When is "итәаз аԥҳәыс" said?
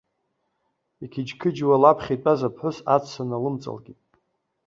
2.15-2.77